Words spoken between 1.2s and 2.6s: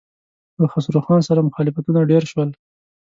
سره مخالفتونه ډېر شول.